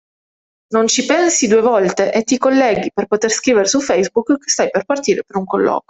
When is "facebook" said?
3.79-4.35